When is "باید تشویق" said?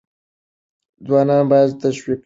1.51-2.19